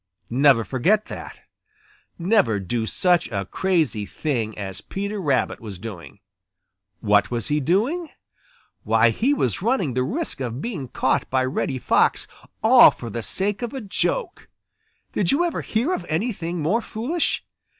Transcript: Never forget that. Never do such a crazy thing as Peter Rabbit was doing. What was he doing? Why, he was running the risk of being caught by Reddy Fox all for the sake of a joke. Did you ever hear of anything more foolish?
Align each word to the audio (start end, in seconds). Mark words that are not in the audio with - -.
Never 0.31 0.63
forget 0.63 1.05
that. 1.13 1.41
Never 2.17 2.59
do 2.59 2.87
such 2.87 3.27
a 3.29 3.45
crazy 3.45 4.07
thing 4.07 4.57
as 4.57 4.81
Peter 4.81 5.21
Rabbit 5.21 5.59
was 5.59 5.77
doing. 5.77 6.21
What 7.01 7.29
was 7.29 7.49
he 7.49 7.59
doing? 7.59 8.09
Why, 8.81 9.11
he 9.11 9.31
was 9.31 9.61
running 9.61 9.93
the 9.93 10.01
risk 10.01 10.39
of 10.39 10.59
being 10.59 10.87
caught 10.87 11.29
by 11.29 11.45
Reddy 11.45 11.77
Fox 11.77 12.27
all 12.63 12.89
for 12.89 13.11
the 13.11 13.21
sake 13.21 13.61
of 13.61 13.75
a 13.75 13.81
joke. 13.81 14.49
Did 15.13 15.31
you 15.31 15.43
ever 15.45 15.61
hear 15.61 15.93
of 15.93 16.03
anything 16.09 16.61
more 16.63 16.81
foolish? 16.81 17.45